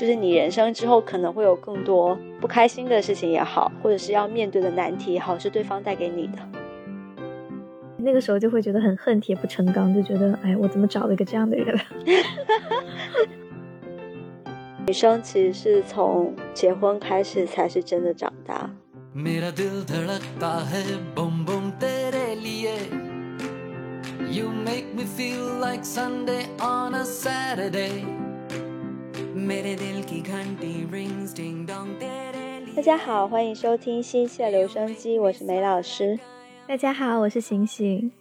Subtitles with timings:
[0.00, 6.38] 就是你人生之后可能会有更多不开心的事情也好，或者是要面对的难题也好，是对方带给你的。
[7.98, 11.76] 那个时候就会觉得很恨铁不成钢，就觉得哎，我怎么找了一个这样的人？
[14.88, 18.70] 女生其实是从结婚开始才是真的长大。
[32.76, 36.18] 大家好，欢迎收听新期的留声机，我是梅老师。
[36.66, 38.12] 大家好，我是醒醒，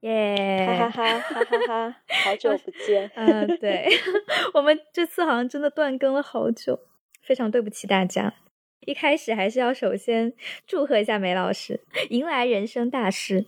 [0.00, 3.10] 耶，哈哈哈哈哈哈，好久不见。
[3.14, 3.88] 嗯， 对，
[4.52, 6.78] 我们这次好像真的断更了好久，
[7.22, 8.34] 非常对不起大家。
[8.80, 10.34] 一开始还是要首先
[10.66, 13.46] 祝贺一下梅老师，迎来人生大事。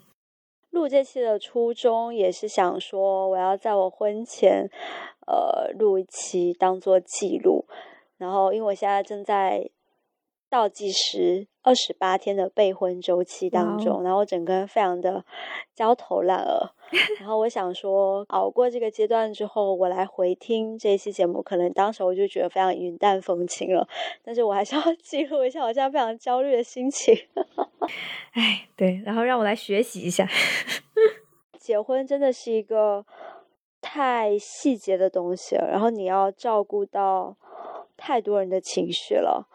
[0.70, 4.70] 录这期的初衷也是想说，我要在我婚前，
[5.26, 7.66] 呃，录一期当做记录。
[8.18, 9.70] 然后，因为我现在正在。
[10.48, 15.24] 倒计时二十八天的备婚周期当中，然后整个人非常的
[15.74, 16.70] 焦头烂额。
[17.18, 23.88] 然后我想说，熬过这个阶段之后，我来回听这一期节目，可能当时我就觉得非常云淡风轻了。
[24.22, 27.12] 但是我还是要 记录一下我现在非常焦虑的心情。
[28.32, 30.28] 哎，对，然后让我来学习一下。
[31.58, 33.04] 结婚真的是一个
[33.80, 37.36] 太细节的东西了，然后你要照顾到
[37.96, 39.48] 太多人的情绪了。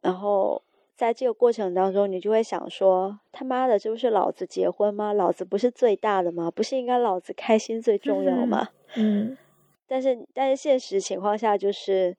[0.00, 0.62] 然后
[0.94, 5.12] 在这个过程当中，你就会想说：“他妈的，这不是老子结婚吗？
[5.12, 6.50] 老子不是最大的吗？
[6.50, 9.36] 不是应该老子开心最重要吗？”嗯。
[9.88, 12.16] 但是，但是现实情况下就是，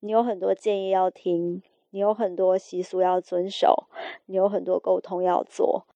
[0.00, 3.86] 你有很多建议要听，你有很多习俗要遵守，
[4.26, 5.86] 你有很多沟通要做，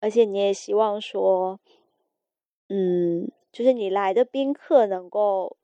[0.00, 1.60] 而且你也希望说，
[2.68, 5.56] 嗯，就是你来的宾客能够。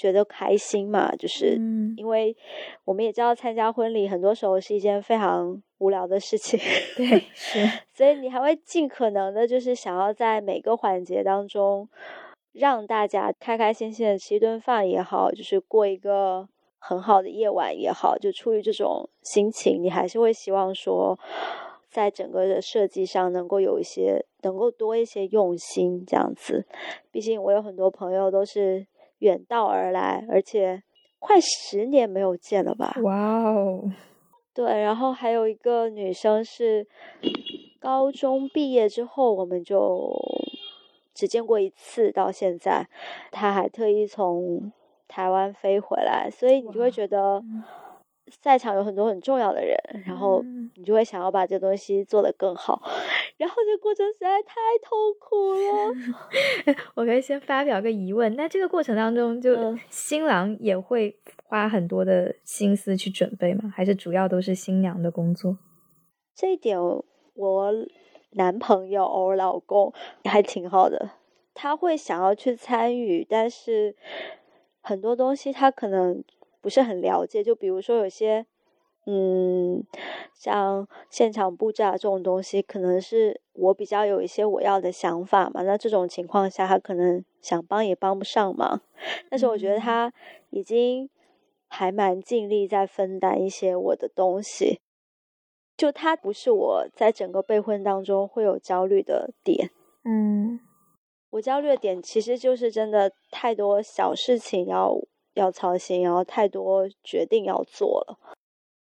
[0.00, 1.10] 觉得开心嘛？
[1.16, 1.58] 就是
[1.96, 2.36] 因为
[2.84, 6.56] 我们也知道，参加婚礼很多时候是一件非常无聊的事情。
[6.96, 7.68] 对， 是。
[7.92, 11.88] 所以你还会尽可能的，就是想要在每个环节当中，
[12.52, 21.18] 让大家开开心心的吃一顿饭也好，就是过一个很好的夜晚也好，就出于这种心情，你还是会希望说，
[21.90, 26.66] 在整个的设计上能够有一些，能够多一些用心这样子。
[27.10, 28.86] 毕竟我有很多朋友都是。
[29.20, 30.80] 远道而来，而且
[31.18, 32.94] 快十年没有见了吧？
[33.02, 33.82] 哇哦！
[34.54, 36.86] 对，然后还有一个女生是
[37.80, 40.16] 高中毕业之后，我们就
[41.12, 42.86] 只见过一次，到现在，
[43.32, 44.72] 她还特意从
[45.08, 47.42] 台湾飞回来，所以你就会觉得。
[48.40, 50.42] 在场有很多很重要的人，然后
[50.76, 52.82] 你就会想要把这东西做得更好，
[53.36, 56.74] 然后这过程实在太痛苦了。
[56.94, 63.72] 我可以先发表个疑问，那这个过程当中，就新郎也会花很多的心思去准备吗？
[63.74, 65.58] 还是主要都是新娘的工作？
[66.34, 67.72] 这一点我
[68.32, 69.92] 男朋友我老公
[70.24, 71.12] 还挺好的，
[71.54, 73.96] 他会想要去参与，但是
[74.80, 76.24] 很多东西他可能。
[76.68, 78.44] 不是很了解，就比如说有些，
[79.06, 79.82] 嗯，
[80.34, 85.62] 像现场布置啊这种东西，可能是我比较有一些我要的想法嘛。
[85.62, 88.82] 那这种情况下，他可能想帮也帮不上忙。
[89.30, 90.12] 但是我觉得他
[90.50, 91.08] 已经
[91.68, 94.78] 还蛮尽力在分担一些我的东西。
[95.74, 99.70] 就他不是我在整个备婚当中会有焦虑的点。
[100.04, 100.60] 嗯，
[101.30, 104.94] 我焦虑的点其实就是真的太多小事情要。
[105.38, 108.18] 要操心，然后太多决定要做了，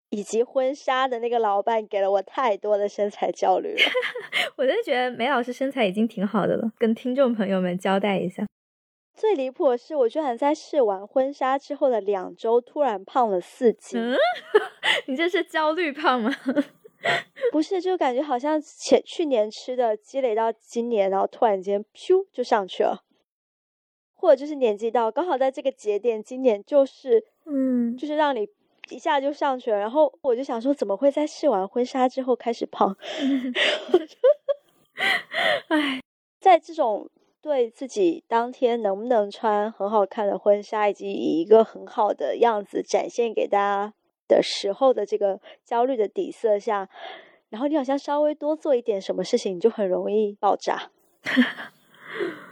[0.09, 3.81] 以及婚纱的那个老板给了我太多的身材焦虑了。
[4.57, 8.45] 我真的觉得梅老师身材已经挺好的了，跟听众朋友们交代一下。
[9.15, 14.01] 最离谱的是，我居然在试完婚纱之后的两周突然胖了四斤。
[15.07, 16.31] 你这是焦虑胖吗？
[17.51, 23.03] 不是，就感觉好像前去年吃的积累到今年，然后突然间咻就上去了。
[24.19, 28.45] 或者就是年纪到，刚好在这个节点，今年就是，嗯，就是让你
[28.89, 29.79] 一下就上去了。
[29.79, 32.97] 然后我就想说，怎么会在试完婚纱之后开始胖？
[35.69, 36.01] 哎，
[36.41, 37.09] 在这种
[37.41, 43.93] 对自己当天能不能穿很好看的婚纱，以及以一个很好的样子展现给大家
[44.27, 46.89] 的时候的这个焦虑的底色下，
[47.47, 50.91] 然后你好像稍微多做一点什么事情，你就很容易爆炸。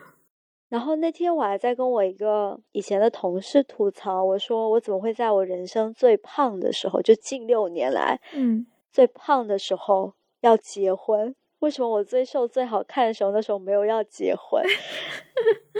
[0.70, 11.34] 然后那天我还在跟我一个以前的同事吐槽，我说我怎么会在我人生最胖的时候，就近六年来，嗯，最胖的时候要结婚？
[11.60, 14.64] 为什么我最瘦最好看的时候那时候没有要结婚？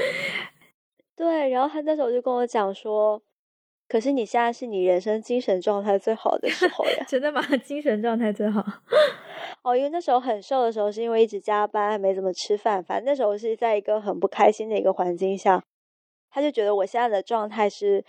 [1.16, 3.22] 对，然后他那时候就跟我讲说，
[3.88, 7.06] 可是你现在是你人生精神状态最好的时候呀！
[7.10, 7.42] 真的吗？
[7.64, 8.66] 精神状态最好。
[9.68, 12.82] 哦，因为那时候很瘦的时候，是因为一直加班，没怎么吃饭。
[12.82, 15.62] 反正那时候是在一个很不开心的一个环境下，
[16.32, 18.06] 他就觉得我现在的状态是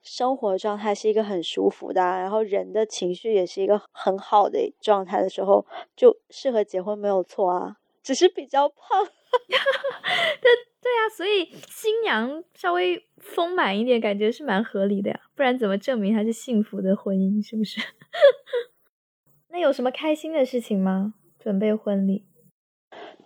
[0.00, 9.04] 生活状态是一个很舒服的，然后人的情绪也是一个很好的状态的时候，就适合结婚没有错啊，只是比较胖。
[9.44, 10.50] 对
[10.80, 15.20] 对啊，所以新娘稍微丰满一点，感觉是蛮合理的呀。
[15.34, 17.46] 不然怎么证明她是幸福的婚姻？
[17.46, 17.82] 是不是？
[19.52, 21.12] 那有什么开心的事情吗？
[21.38, 22.24] 准备婚礼，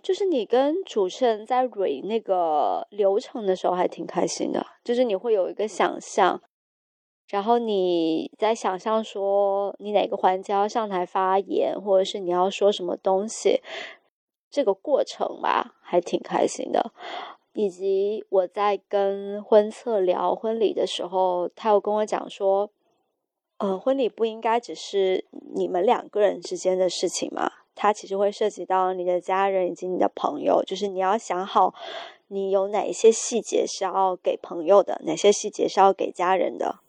[0.03, 6.41] 就是你跟主持人在蕊那个流程的时候还挺开心的，就是你会有一个想象，
[7.29, 13.61] 然后你在想象说你哪个环节要上台发言，或者是你要说什么东西。
[14.49, 16.91] 这个过程吧，还挺开心的。
[17.53, 22.69] 以及我在跟婚策聊婚礼的时候，他又跟我讲说，
[23.57, 25.25] 呃，婚礼不应该只是
[25.55, 30.63] 你们两个人之间的事情嘛，它其实会涉及到你的家人以及你的朋友。
[30.63, 31.73] 就是你要想好，
[32.27, 36.79] 你有哪一些细节是要给朋友的，哪些细节是要给家人的。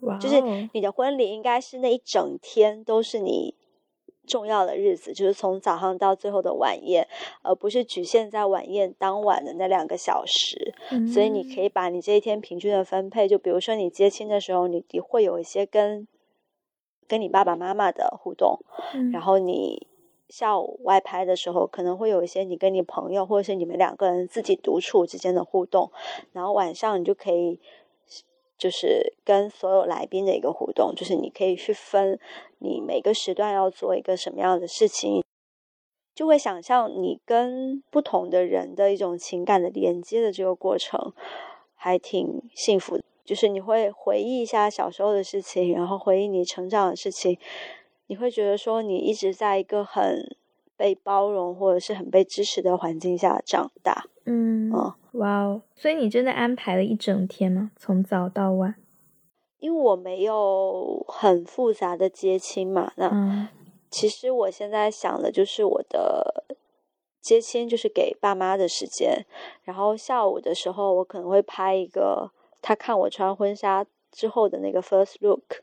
[0.00, 0.40] 哇，就是
[0.72, 3.54] 你的婚礼应该是那一整天都是你。
[4.26, 7.06] 重要的日子就是从早上到最后的晚宴，
[7.42, 10.72] 而不是局限在晚宴当晚的那两个小时。
[11.12, 16.06] 所以你可以把你这一天平均的分配，就比如说你接亲的时候，你你会有一些跟
[17.08, 18.60] 跟你爸爸妈妈的互动，
[19.12, 19.86] 然后你
[20.28, 25.90] 下午外拍的时候，可能会有一些你跟你朋友或者是你们两个人自己独处之间的互动，
[26.32, 27.60] 然后晚上你就可以。
[28.62, 32.16] 就是跟所有来宾的一个互动，就是你可以去分
[32.58, 35.24] 你每个时段要做一个什么样的事情，
[36.14, 41.12] 就会想象你跟不同的人的一种情感的连接的这个过程，
[41.74, 43.02] 还挺幸福的。
[43.24, 47.36] 就是你会回忆一下小时候的事情，然后回忆你成长的事情，
[48.06, 50.36] 你会觉得说你一直在一个很
[50.76, 54.06] 被包容或者是很被支持的环境下长大。
[54.24, 55.62] 嗯哦，哇哦！
[55.74, 57.70] 所以你真的安排了一整天吗？
[57.76, 58.74] 从早到晚？
[59.58, 63.48] 因为我没有很复杂的接亲嘛，那
[63.90, 66.44] 其实我现在想的就是我的
[67.20, 69.24] 接亲就是给爸妈的时间，
[69.62, 75.56] 然后下午的时候我可能会拍一个他看我穿婚纱之后的那个 first look，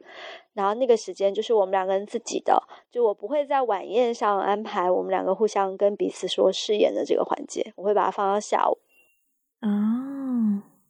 [0.53, 2.61] 然后那个时间就是我们两个人自己的，
[2.91, 8.79] 就我不会在晚宴上安排我们两个互相跟彼此说誓言的这个环节，我会把它放到下午。
[9.61, 9.69] 哦，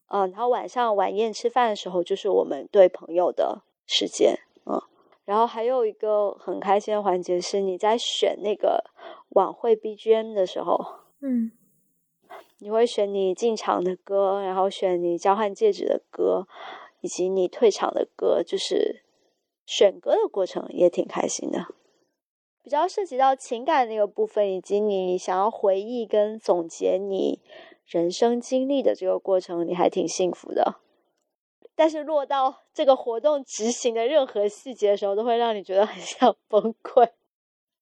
[0.07, 4.81] 嗯，然后晚上晚宴吃饭的时候，就是我们对朋友的时间，嗯，
[5.25, 8.83] 然后还有一个很开心的环节是，你在选那个
[9.29, 10.79] 晚会 BGM 的时候，
[11.21, 11.51] 嗯，
[12.59, 16.47] 你会选你进场的歌，然后选你交换戒指的歌，
[17.01, 19.03] 以及你退场的歌，就是
[19.65, 21.65] 选歌的过程也挺开心的，
[22.63, 27.39] 比较涉及到情感那个部分，以及你想要回忆跟总结你。
[27.91, 30.75] 人生经历的这个过程，你还挺幸福的。
[31.73, 37.09] 但是落到这个活动执行的任何细节的时候，都会让你觉得很想崩溃。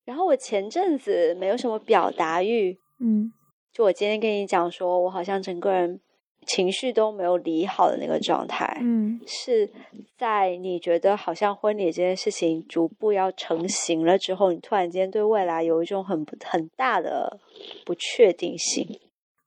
[0.05, 3.33] 然后我前阵子没有什么表达欲，嗯，
[3.73, 5.99] 就我今天跟你讲说，我好像整个人
[6.47, 9.69] 情绪都没有理好的那个状态，嗯，是
[10.17, 17.39] 在你觉得好像婚礼这件事情逐步要成型了之后，你突然间对未来有一种很很大的
[17.85, 18.99] 不确定性。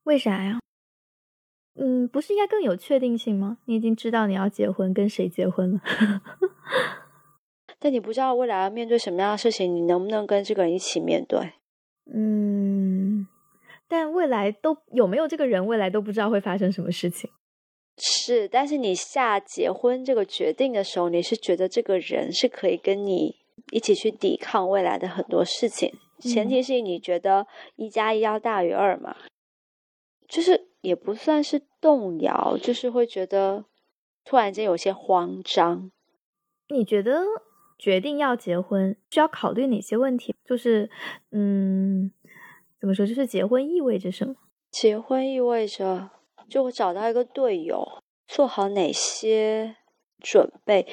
[0.04, 0.60] 为啥呀？
[1.76, 3.58] 嗯，不是应该更有确定性吗？
[3.64, 5.80] 你已经知道你要结婚，跟谁结婚了，
[7.78, 11.38] 但你不知道未来要面对什么样的事情，你能不能跟这个人一起面对？
[12.12, 12.89] 嗯，
[13.90, 17.28] 但未来都有没有这个人，未来都不知道会发生什么事情。
[17.98, 23.34] 是，但是你下结婚这个决定的时候，你是觉得这个人是可以跟你
[23.72, 29.16] 一起去抵抗未来的很多事情，前提是你觉得一加一要大于二嘛？
[30.28, 33.64] 就是也不算是动摇，就是会觉得
[34.24, 35.90] 突然间有些慌张。
[36.68, 37.24] 你觉得
[37.76, 40.32] 决定要结婚需要考虑哪些问题？
[40.44, 40.88] 就是，
[41.32, 42.12] 嗯，
[42.80, 43.06] 怎么说？
[43.06, 44.34] 就是结婚意味着什么？
[44.70, 46.10] 结婚意味着
[46.48, 49.76] 就会找到一个队友，做好哪些
[50.18, 50.86] 准备？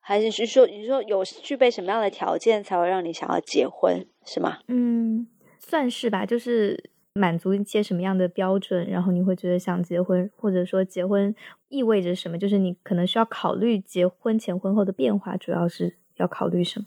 [0.00, 4.58] 还是是说，你说有具备什么样的条件才会让你想要结婚，是吗？
[4.68, 6.90] 嗯，算是吧，就是。
[7.16, 11.32] 满足一些什么样的标准，然后你会觉得想结婚，或者说结婚
[11.68, 12.36] 意味着什么？
[12.36, 16.86] 就是你可能需要考虑结婚前婚后的变化，主要是要考虑什么？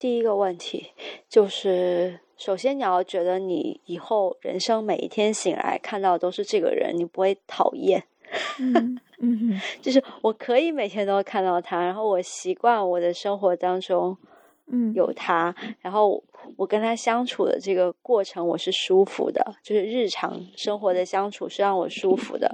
[0.00, 0.88] 第一个问题
[1.28, 8.02] 就是，首先你要觉得你以后人生每一天醒来看到的都是这个人，你不会讨厌。
[8.58, 14.16] 嗯嗯， 就是我可以每天都看到他，然后我习惯我的生活当中，
[14.66, 16.22] 嗯，有他，然后
[16.56, 22.52] 我跟他相处的这个过程我是舒服的，就是日常生活的相处是让我舒服的，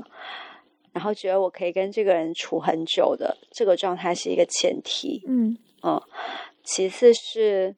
[0.92, 6.02] 然后觉得我可以跟这个人处很久的这个状态是一个前提，嗯嗯，
[6.62, 7.74] 其次是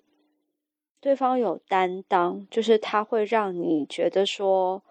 [1.02, 4.84] 对方有担当，就是他会让你觉得说，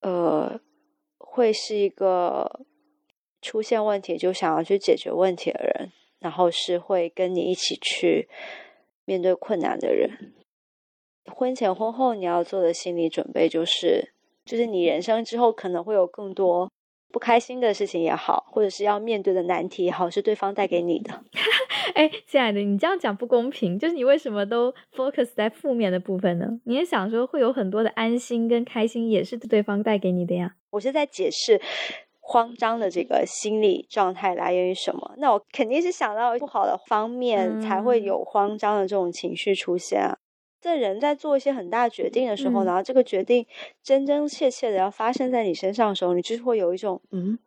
[0.00, 0.60] 呃，
[1.18, 2.66] 会是一个
[3.40, 8.28] 出现问题就想要去解决问题的人，然后是会跟你一起去
[9.04, 10.34] 面对困难的人。
[11.32, 14.12] 婚前婚后你要做的心理准备就是，
[14.44, 16.68] 就是你人生之后可能会有更多
[17.12, 21.22] 不开心的事情也好，或者是要面对的难题也好，是对方带给你的。
[21.94, 26.60] 哎，亲爱的，你这样讲不公平，就是你为什么都 focus 在负面的部分呢？
[26.64, 30.54] 你也想说会有很多的安心跟开心，也是对方带给你的呀。
[30.70, 31.60] 我是在解释
[32.20, 35.14] 慌张的这个心理状态来源于什么。
[35.18, 40.18] 那我肯定是想到不好的方面，才会嗯有慌张的这种情绪出现啊。
[40.60, 43.46] 在人在做一些很大决定的时候，嗯然后这个决定
[43.82, 47.38] 真真切切的要发生在你身上的时候，你就是会有一种嗯，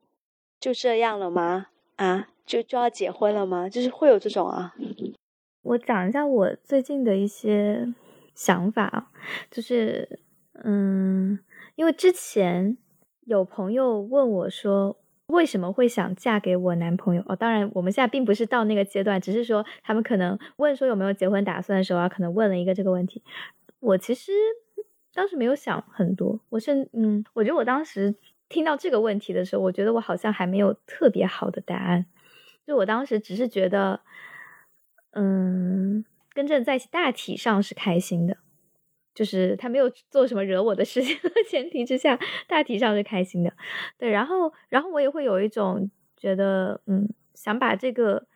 [0.60, 1.68] 就这样了吗？
[2.00, 3.70] 啊，就就要结婚了吗？
[3.70, 4.74] 就是会有这种啊。
[5.62, 7.94] 我讲一下我最近的一些
[8.34, 9.12] 想法啊，
[9.52, 10.20] 就是
[10.64, 11.40] 嗯，
[11.76, 12.78] 因为之前
[13.26, 14.98] 有朋友问我说。
[15.30, 17.22] 为什么会想嫁给我男朋友？
[17.28, 23.22] 哦，当然，我们现在并不是到那个阶段，只是说他们可能问说有没有结婚打算的时候啊，可能问了一个这个问题。
[23.80, 24.32] 我其实
[25.14, 28.16] 当时没有想很多，我是嗯，我觉得我当时
[28.50, 32.08] 听到这个问题的时候，我觉得我好像还没有特别好的答案。
[32.66, 34.02] 就我当时只是觉得，
[35.12, 36.04] 嗯，
[36.34, 38.38] 跟这在一起大体上是开心的，
[39.16, 43.54] 就是他没有做什么惹我的事情的前提之下，大体上是开心的。
[43.98, 48.28] 对，然后，然后我也会有一种觉得，嗯，想把这个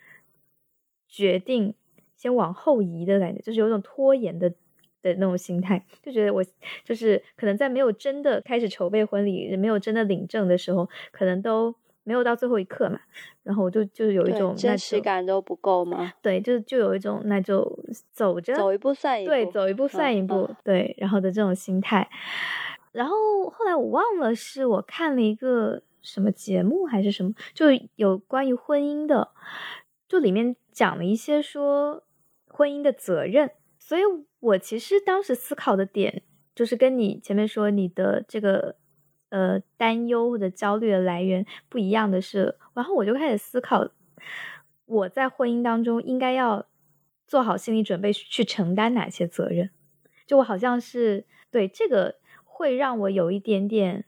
[1.08, 1.76] 决定
[2.16, 4.54] 先往后移的感觉，就是有种拖延的
[5.04, 6.44] 的那种心态，就觉得我
[6.84, 13.00] 就是可能在没有真的开始筹备婚礼，没有真的领证的时候，可能都没有到最后一刻嘛，
[13.44, 16.14] 然后我就就是有一种那真实感都不够吗？
[16.22, 17.80] 对，就就有一种那就
[18.12, 22.10] 走着走一步算一步，对，走一步算一嗯步，嗯对，然后的这种心态。
[22.92, 23.16] 然后
[23.50, 29.30] 后来我忘了是我看了一个什么节目还是什么，就有关于婚姻的，
[30.08, 32.04] 就里面讲了一些说
[32.48, 33.52] 婚姻的责任。
[33.80, 34.02] 所以
[34.44, 36.22] 我其实当时思考的点，
[36.54, 38.76] 就是跟你前面说你的这个
[39.30, 43.90] 呃担忧或者焦虑的来源不一样的是，然后我就开始思考，
[44.86, 46.66] 我在婚姻当中应该要
[47.26, 49.70] 做好心理准备去承担哪些责任。
[50.28, 54.04] 就我好像是对这个会让我有一点点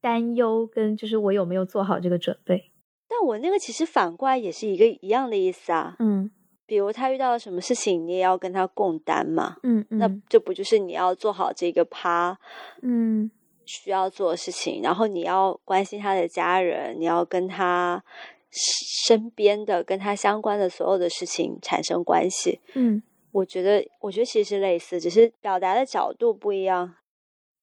[0.00, 2.70] 担忧，跟就是我有没有做好这个准备。
[3.08, 5.96] 但我那个其实反过来也是一个一样的意思啊。
[5.98, 6.30] 嗯
[6.66, 9.56] 比如他遇到了什么事情，你也要跟他共担嘛。
[9.62, 12.38] 嗯那这不就是你要做好这个趴
[12.82, 13.30] 嗯
[13.64, 18.02] 需要做的事情，然后你要关心他的家人，你要跟他
[18.50, 22.60] 身边的跟他相关的所有的事情产生关系。
[22.74, 26.94] 嗯我觉得，我觉得其实是类似，只是表达的角度不一样。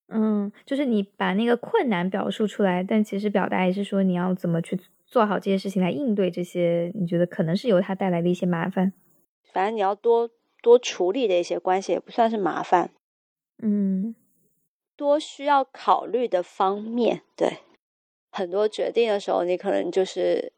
[0.09, 4.77] 嗯，就是你把那个困难表述出来，但其实表达也是说你要怎么去
[5.13, 8.91] 做好这些事情来应对这些你觉得可能是由他带来的一些麻烦。
[9.53, 10.27] 反正你要多
[10.63, 12.89] 多处理的一些关系，也不算是麻烦，
[13.61, 14.15] 嗯
[14.95, 17.21] 多需要考虑的方面。
[17.35, 17.59] 对，
[18.31, 20.51] 很多决定的时候，你可能就是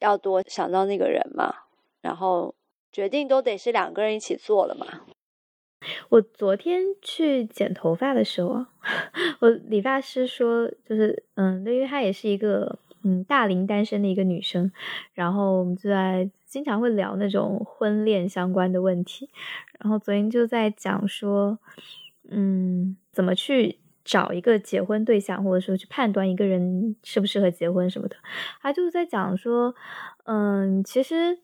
[0.00, 1.54] 要多想到那个人嘛，
[2.00, 2.52] 然后
[2.90, 5.02] 决定都得是两个人一起做了嘛。
[6.08, 8.72] 我昨天去剪头发的时候啊，
[9.38, 14.72] 我理发师说，就是嗯，因为他也是一个嗯大龄单身的一个女生，
[15.14, 19.28] 然后我们就在经常会聊那种婚恋相关的问题，
[19.78, 21.58] 然后昨天就在讲说，
[22.30, 28.16] 嗯，怎么去找一个结婚对象，或者说去判断一个人适不适合结婚什么的，
[28.60, 29.74] 他就是在讲说，
[30.24, 31.38] 嗯，其实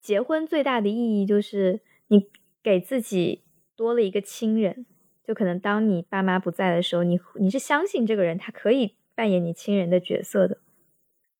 [0.00, 2.26] 结婚最大的意义就是你。
[2.60, 3.44] 给自己
[3.76, 4.84] 多了一个亲人，
[5.24, 10.58] 就可能当你爸妈不在的时候，你你是相信这个人他可以扮演你亲人的角色的。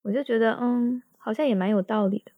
[0.01, 2.33] 我就觉得，嗯，好像也蛮有道理的，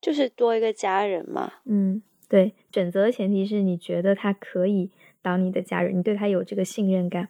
[0.00, 1.52] 就是多一个家人嘛。
[1.66, 4.90] 嗯，对，选择的前提是你觉得他可以
[5.20, 7.28] 当你的家人，你对他有这个信任感。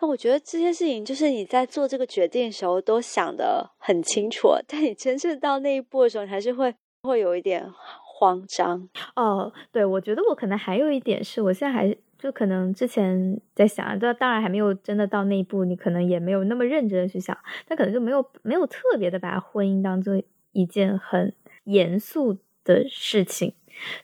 [0.00, 7.68] 那我觉得这些事情就是你在做这个决定的时候都想得很清楚，但你真正到那一步的时候，你还是会会有一点。
[8.16, 11.94] 慌张哦，对，我觉得我可能还有一点是，我现在还
[12.24, 17.36] 就可能之前在想，这当然还没有真的到那一步，你可能也没有那么认真的去想，
[17.68, 20.14] 但可能就没有没有特别的把婚姻当做
[20.52, 23.52] 一件很严肃的事情，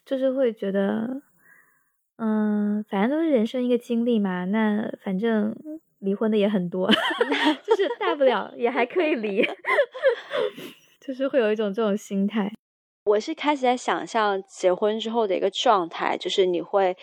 [0.05, 1.23] 就是会觉得，
[2.19, 5.57] 嗯，反正都是人生一个经历嘛，那反正
[6.00, 6.91] 离婚的也很多，
[7.65, 9.43] 就是大不了也还可以离，
[11.00, 12.53] 就是会有一种这种心态。
[13.07, 16.95] 我是开始在想象结婚之后的一个状态，就是你会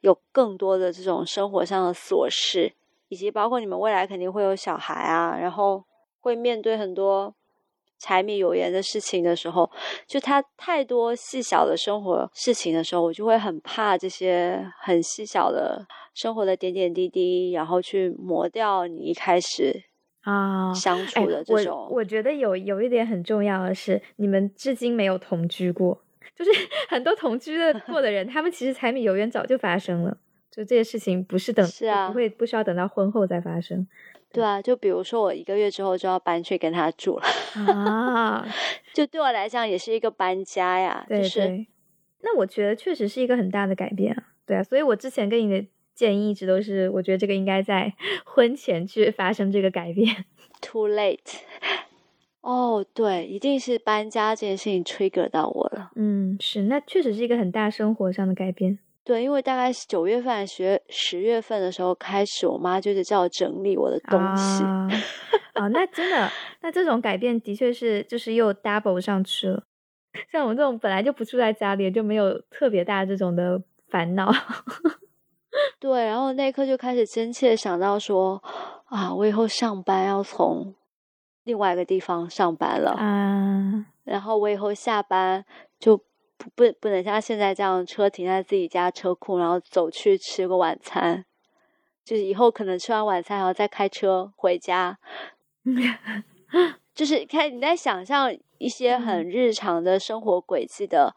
[0.00, 2.72] 有更多的这种生活上的琐事，
[3.08, 5.84] 以及包括你们未来肯定会有小孩啊，然后
[6.20, 7.34] 会面对很多
[7.98, 9.70] 柴米油盐的事情的时候，
[10.06, 19.84] 就他太多细小的生活事情的时候，我就会很怕这些很细小的生活的点点滴滴，然后去磨掉你一开始。
[20.22, 26.02] 啊，相处的这种，我我觉得有有一点很重要的是，你们至今没有同居过，
[26.36, 26.50] 就是
[26.88, 30.16] 很多同居的过的人，他们其实柴米油盐早就发生了，
[30.50, 33.86] 就这些事情不是等，是啊，不会不需要等到婚后再发生。
[34.32, 37.24] 对啊，就比如说我一个月之后就要搬去跟他住了
[37.72, 38.46] 啊，
[38.94, 41.04] 就对我来讲也是一个搬家呀。
[41.08, 41.66] 对对，
[42.22, 44.22] 那我觉得确实是一个很大的改变啊。
[44.46, 45.66] 对啊，所以我之前跟你的。
[45.98, 47.92] 建议一直都是，我觉得这个应该在
[48.24, 50.26] 婚前去发生这个改变。
[50.60, 51.40] Too late。
[52.40, 55.92] 哦，对，一定是搬家这件事情 trigger 到我了。
[55.96, 58.78] 嗯，是，那确实是一个很大生活上的改变。
[59.04, 64.62] 对，因为大概九月份、十十月份的时候开始，我妈就是叫我整理我的东西。
[64.62, 66.30] 啊， 那真的，
[66.60, 69.64] 那这种改变的确是就是又 double 上去了。
[70.30, 74.30] 像我们这种本来就不住在家里，就没有特别大这种的烦恼。
[75.80, 78.42] 对，然后那一刻就开始真切想到说，
[78.86, 80.74] 啊，我以后上班要从
[81.44, 85.44] 另外一个地方上班了啊，然后我以后下班
[85.78, 91.24] 就不不不能像现在这样车停在自己家车库，然后走去吃个晚餐，
[92.04, 94.98] 就是以后可能吃完晚餐还要再开车回家，
[96.94, 101.14] 就是看你在想象一些很日常的生活轨迹的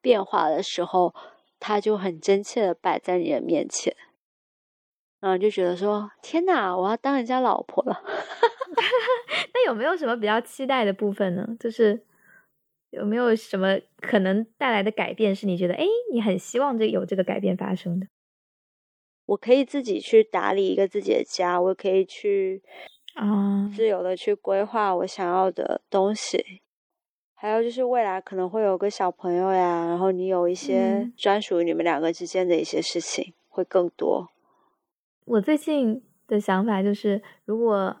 [0.00, 1.14] 变化的时候。
[1.60, 3.96] 他就很真切的摆在你的面前，
[5.20, 8.02] 然后就觉得说：“天哪，我要当人家老婆了。
[9.54, 11.48] ”那有没有什么比较期待的部分呢？
[11.58, 12.04] 就是
[12.94, 18.06] 有没有什么可能带来的改变是你觉得，哎，你很希望这有这个改变发生的？
[19.26, 22.62] 我可以自己去打理一个自己的家，我可以去
[23.14, 26.62] 啊，自由的去规划我想要的东西。
[27.34, 34.30] 还有就是未来可能会有个小朋友呀，然后你有一些专属于你们两个之间的一些事情会更多。
[35.26, 37.96] 我最近的想法就是，如果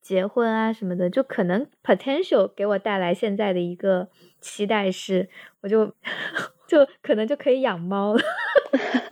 [0.00, 4.08] 结婚啊什么的，就可能 potential 给我带来现在的一个
[4.40, 5.28] 期待是，
[5.60, 5.92] 我就
[6.66, 8.20] 就可能就可以养猫了。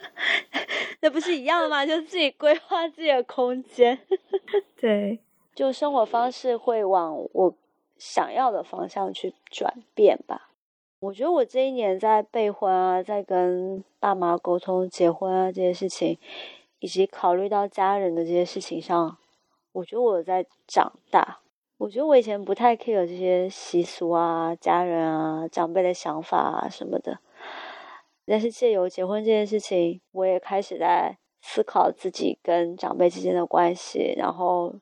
[1.01, 1.85] 那不是一样的吗？
[1.87, 3.99] 就自己规划自己的空间。
[4.81, 5.20] 对，
[5.55, 7.55] 就生活方式会往我。
[7.99, 10.51] 想要的方向去转变吧。
[11.01, 16.18] 我觉得我这一年在备婚啊，在跟爸妈沟通结婚啊这些事情，
[16.81, 19.16] 以及考虑到家人的这些事情上，
[19.77, 21.41] 我觉得我在长大。
[21.77, 27.19] 我觉得我以前不太 care 这些习俗啊、家人啊、长辈的想法啊什么的，
[28.25, 34.77] 但是借由结婚这件事情，我也开始在思考自己跟长辈之间的关系，然后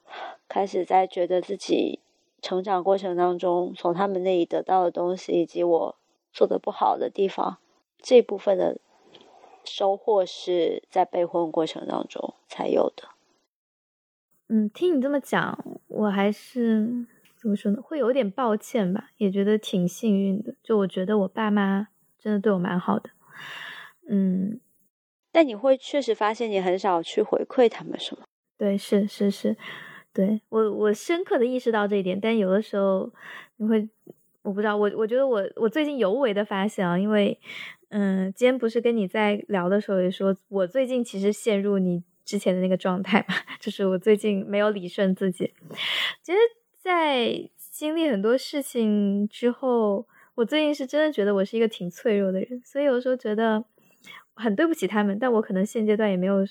[0.48, 2.00] 开始在觉得自己。
[2.40, 5.96] 成长过程当中，从他们那里得到的东西，以及我
[6.30, 7.56] 做的不好的地方，
[8.02, 8.78] 这部分的
[9.64, 13.13] 收获是在备婚过程当中才有的。
[14.54, 16.86] 嗯，听你这么讲，我还是
[17.34, 17.82] 怎么说呢？
[17.82, 20.54] 会有点抱歉吧，也觉得挺幸运的。
[20.62, 21.88] 就我觉得我爸妈
[22.20, 23.10] 真的对我蛮好的。
[24.08, 24.60] 嗯，
[25.32, 28.22] 但你会确实发现你很少去回馈他们，是吗？
[28.56, 29.56] 对，是是是。
[30.12, 33.12] 对我，我深刻的意识到这一点，但有的时候
[33.56, 33.88] 你会，
[34.42, 37.36] 我不知道，我我觉得我我最近尤为的发现啊，因为，
[37.88, 45.52] 嗯，今天不是跟你在聊的时候也说，我最近其实陷入你之前的那个状态嘛， 就是我最近没有理顺自己。
[46.22, 46.38] 其实，
[46.82, 53.64] 在经历很多事情之后，我最近是真的觉得我是一个挺脆弱的人，所以有时候觉得
[54.34, 56.44] 很对不起他们，但我可能现阶段也没有，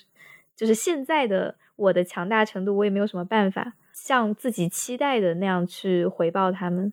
[0.56, 1.56] 就是现在的。
[1.76, 6.92] 我的强大程度，我也没有什么办法像自己期待的那样去回报他们，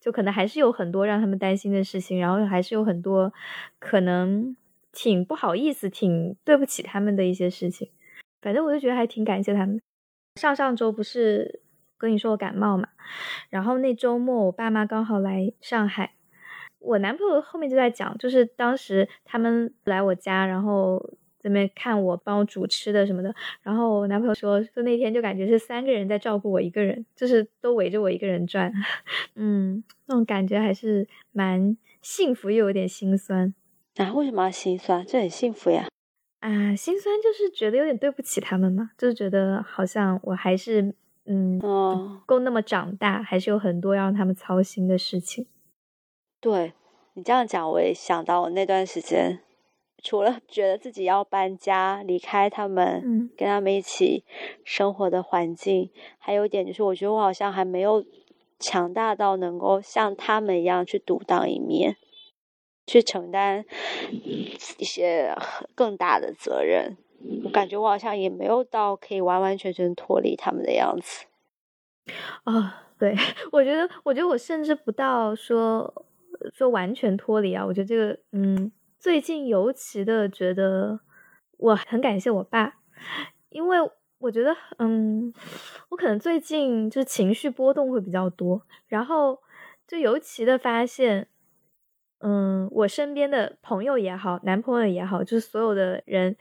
[0.00, 3.30] 就可能还是有很多让他们担心的事情，然后还是有很多
[3.78, 4.56] 可能
[4.90, 7.90] 挺不好意思、挺对不起他们的一些事情。
[8.46, 9.82] 反正我就觉得还挺感谢他们。
[10.36, 11.62] 上上周不是
[11.98, 12.86] 跟你说我感冒嘛，
[13.50, 16.14] 然后那周末我爸妈刚好来上海，
[16.78, 21.14] 我男朋友后面就在讲，就是当时他们来我家，然后。
[21.38, 23.32] 在那边看我，帮我煮吃的什么的。
[23.62, 28.72] 然后我男朋友说，就那天就感觉是三个人在照顾我一个人，就是都围着我一个人转。
[29.36, 33.54] 嗯，那种感觉还是蛮幸福又有点心酸。
[33.94, 35.06] 啊，为什么要心酸？
[35.06, 35.86] 这很幸福呀。
[36.40, 40.94] 啊，心酸就是觉得有点对不起他们嘛，就是觉得好像我还是
[41.24, 41.58] 嗯，
[42.24, 45.46] 够那么长大，还是有很多要让他们操心的事情。
[46.40, 46.74] 对
[47.14, 49.40] 你这样讲，我也想到我那段时间，
[50.02, 54.24] 除了觉得自己要搬家离开他们，嗯，跟他们一起
[54.62, 58.04] 生活的环境，还有一点就是，我觉得我好像还没有
[58.60, 61.96] 强大到能够像他们一样去独当一面，
[62.86, 63.64] 去承担
[64.78, 65.34] 一些
[65.74, 66.96] 更大的责任。
[67.44, 71.26] 我感觉我好像也没有到可以完完全全脱离他们的样子。
[72.44, 73.14] 啊，对，
[73.52, 76.06] 我觉得，我觉得我甚至不到说。
[76.52, 78.70] 说完全脱离啊，我觉得这个，嗯，
[79.00, 81.00] 最近尤其的觉得
[81.56, 82.74] 我很感谢我爸，
[83.48, 83.78] 因为
[84.18, 85.32] 我觉得，嗯，
[85.88, 89.40] 我可能最近就是情绪波动会比较多，然后
[89.88, 91.26] 就尤其的发现，
[92.20, 96.36] 嗯，我身边的朋友也好，男朋友也好，就是所有的人，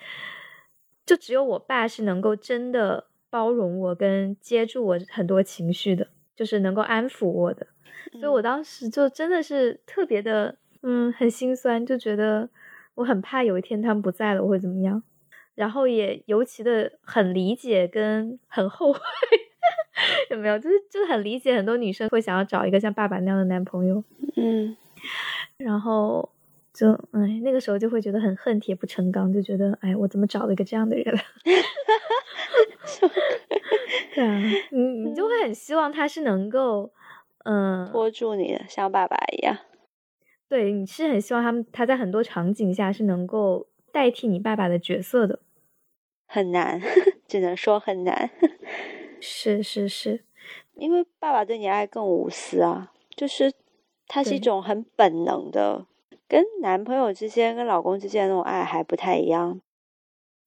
[1.06, 7.68] 就只有我爸是能够真的包容我跟接住我很多情绪的，就是能够安抚我的。
[8.14, 12.48] 所以我当时就真的是特别的，嗯，很心酸，就觉得
[12.96, 15.04] 我很怕有一天他们不在了我会怎么样，
[15.54, 19.00] 然后也尤其的很理解跟很后悔，
[20.32, 20.58] 有没有？
[20.58, 24.02] 就是就是很理解很多女生会想要找一个像爸爸那样的男朋友，
[24.38, 24.78] 嗯，
[25.58, 26.30] 然后
[26.74, 31.16] 就哎那个时候就会觉得很恨铁不成钢，就觉得哎我怎么找了一个这样的人？
[34.14, 34.40] 对啊，
[34.72, 36.92] 你你就会很希望他是能够。
[37.48, 39.56] 嗯，拖住你的，像爸爸一样。
[40.50, 45.38] 对，你是很希望他们他在很多场景下是能够代替你爸爸的角色的，
[46.26, 46.82] 很难，
[47.28, 48.32] 只能说很难。
[49.22, 50.24] 是是是，
[50.74, 53.54] 因为爸爸对你爱更无私啊，就是
[54.08, 55.86] 他是一种很本能的，
[56.28, 59.62] 跟男朋友之间、跟老公之间那种爱还不太一样。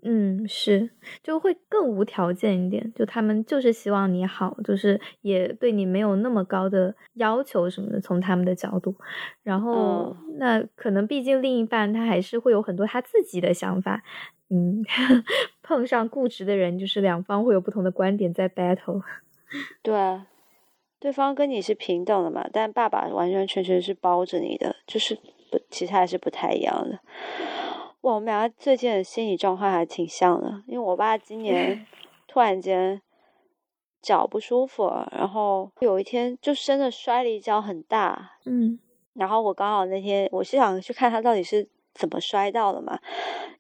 [0.01, 0.90] 嗯，是，
[1.25, 8.94] 就会更无条件一点，就他们就是希望你好，就是也对你没有那么高的要求什么的，从他们的角度。
[9.42, 14.05] 然后，那可能毕竟另一半他还是会有很多他自己的想法。
[14.51, 14.85] 嗯，
[15.62, 19.03] 碰上固执的人，就是两方会有不同的观点在 battle。
[19.83, 20.21] 对，
[21.01, 25.15] 对方跟你是平等的嘛，但爸爸完完全全是包着你的，就是
[25.51, 26.99] 不，其实还是不太一样的。
[28.03, 31.87] 哇，我们俩最近的心理状况还挺像的，因为我爸今年
[32.27, 33.01] 突然间
[34.03, 38.79] 脚不舒服，然后有一天就真的摔了一跤很大，嗯，
[39.15, 42.99] 然后我刚好那天我是想去看他到底是怎么摔到的嘛，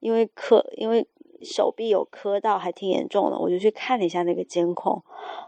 [0.00, 1.06] 因为磕，因为
[1.42, 5.02] 手臂有磕到，还挺严重的，我就去看了一下那个监控，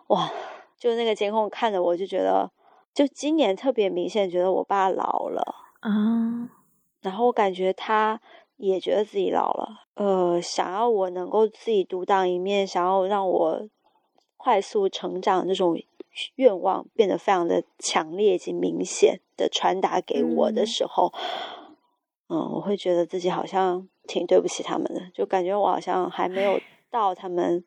[0.09, 0.31] 哇，
[0.80, 2.50] 就那个监控看着我就觉得，
[2.92, 5.54] 就今年特别明显觉得我爸老了。
[5.78, 6.50] 啊，
[7.00, 8.20] 然后我感觉他。
[8.62, 13.66] 也觉得自己老了，呃，想要我能够自己独当一面，想要让我
[14.36, 15.82] 快速成长这种
[16.34, 21.10] 愿望变得非常的强烈以及明显的传达给我的时候，
[22.28, 27.64] 嗯，我会觉得自己好像挺对不起他们的，就感觉我好像还没有到他们，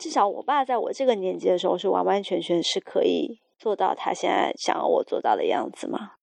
[0.00, 6.14] 至少我爸在我这个年纪的时候是完完全全是可以做到他现在想要我做到的样子嘛，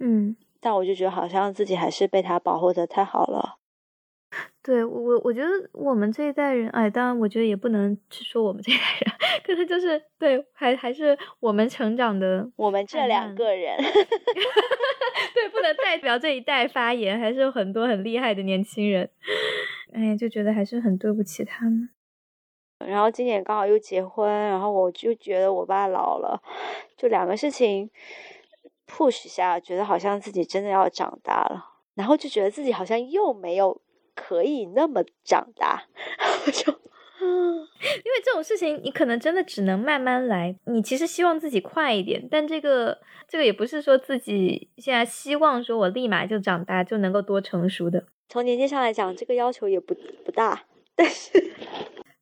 [0.00, 0.36] 嗯。
[0.62, 3.56] 但我就觉得好像自己还是被他保护的太好了。
[4.62, 13.74] 对我，我我觉得我们这一代人，哎，当然我觉得也不能去说我们这一代人， 可是就是对，还还是我们成长的，我们这两个人，
[15.34, 19.08] 对，不能代表这一代发言，还是有很多很厉害的年轻人，
[19.94, 21.88] 哎，就觉得还是很对不起他们。
[22.86, 26.42] 然后今年刚好又结婚，然后我就觉得我爸老了，
[26.96, 27.90] 就两个事情。
[28.92, 31.64] push 下，觉得好像自己真的要长大了，
[31.94, 33.80] 然后就觉得自己好像又没有
[34.16, 35.84] 可以那么长大，
[36.52, 36.72] 就，
[37.22, 40.56] 因为这种事情你可能真的只能慢慢来。
[40.64, 48.04] 你其实希望自己快一点，但这个这个也不是说自己现在希望说我立马就长大就能够多成熟的。
[48.28, 50.64] 从年纪上来讲，这个要求也不不大，
[50.96, 51.52] 但是，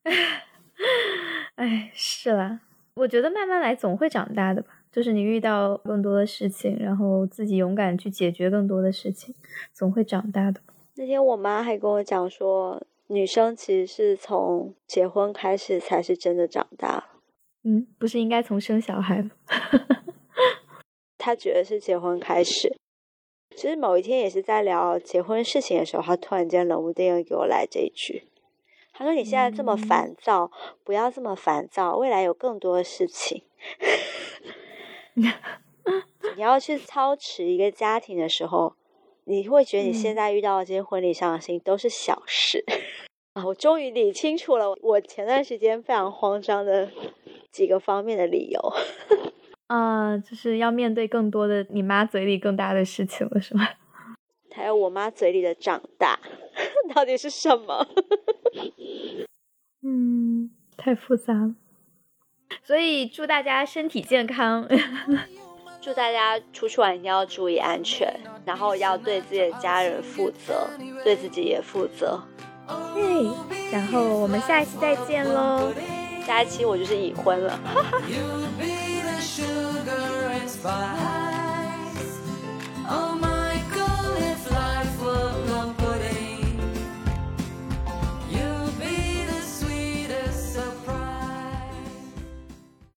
[1.55, 2.61] 哎，是啦，
[2.95, 4.69] 我觉得慢慢来总会长大的吧。
[4.91, 9.35] 就是你遇到更多的事情，然后自己勇敢去解决更多的事情，
[9.71, 10.61] 总会长大的。
[10.95, 17.05] 那天我妈还跟我讲说，女生其实是从结婚开始才是真的长大。
[17.63, 19.31] 嗯，不是应该从生小孩吗？
[21.19, 22.75] 她觉得是结婚开始。
[23.55, 28.23] 其实某一天也是在聊结婚事情的时候，她突然间冷不丁的给我来这一句，
[28.99, 30.51] 他说：“你现在这么烦躁，
[30.83, 33.43] 不要这么烦躁，未来有更多的事情。
[35.15, 38.73] 你要去操持一个家庭的时候，
[39.23, 42.65] 你会觉得你现在遇到的这些婚礼上的事情都是小事
[43.35, 43.45] 啊！
[43.45, 46.91] 我终于理清楚了我前段时间非常慌张的
[47.53, 48.73] 几个方面的理由。
[49.67, 53.65] ”啊，就是要面对更多的你妈嘴里更大的事情了，是吗？
[54.51, 56.19] 还有我妈嘴里的长大，
[56.93, 57.87] 到底是什么？
[59.83, 61.55] 嗯，太复杂了。
[62.63, 64.67] 所以祝大家身体健康，
[65.81, 70.67] 祝大家出去玩一定要注意安全，然后要对自己的家人负责，
[71.03, 72.21] 对自己也负责。
[72.93, 73.29] 对，
[73.71, 75.71] 然后我们下一期再见喽。
[76.25, 77.59] 下一期我就是已婚了。
[79.21, 81.19] sugar and spice.